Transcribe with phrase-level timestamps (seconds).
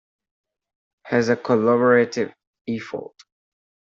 [1.11, 2.33] As a collaborative
[2.67, 3.13] effort.